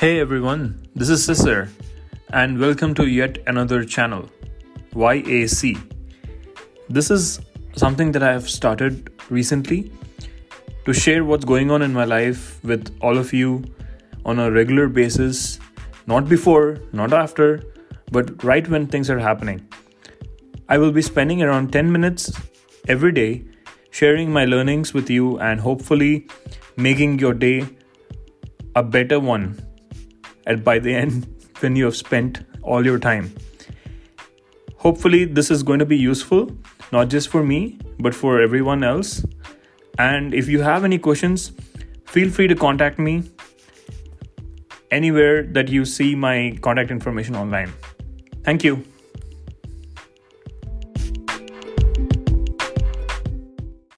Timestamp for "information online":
46.90-47.72